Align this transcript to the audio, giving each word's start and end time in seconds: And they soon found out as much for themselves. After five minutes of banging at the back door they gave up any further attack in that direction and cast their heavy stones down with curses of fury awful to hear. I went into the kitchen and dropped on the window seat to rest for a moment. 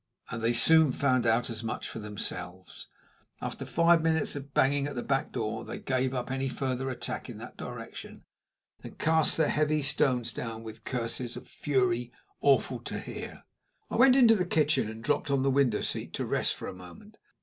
And 0.31 0.41
they 0.41 0.51
soon 0.53 0.91
found 0.93 1.27
out 1.27 1.47
as 1.51 1.63
much 1.63 1.87
for 1.87 1.99
themselves. 1.99 2.87
After 3.39 3.65
five 3.67 4.01
minutes 4.01 4.35
of 4.35 4.51
banging 4.51 4.87
at 4.87 4.95
the 4.95 5.03
back 5.03 5.31
door 5.31 5.63
they 5.63 5.77
gave 5.77 6.11
up 6.15 6.31
any 6.31 6.49
further 6.49 6.89
attack 6.89 7.29
in 7.29 7.37
that 7.37 7.55
direction 7.55 8.23
and 8.83 8.97
cast 8.97 9.37
their 9.37 9.49
heavy 9.49 9.83
stones 9.83 10.33
down 10.33 10.63
with 10.63 10.85
curses 10.85 11.37
of 11.37 11.47
fury 11.47 12.11
awful 12.39 12.79
to 12.79 12.99
hear. 12.99 13.43
I 13.91 13.95
went 13.95 14.15
into 14.15 14.33
the 14.33 14.43
kitchen 14.43 14.89
and 14.89 15.03
dropped 15.03 15.29
on 15.29 15.43
the 15.43 15.51
window 15.51 15.81
seat 15.81 16.13
to 16.13 16.25
rest 16.25 16.55
for 16.55 16.67
a 16.67 16.73
moment. 16.73 17.17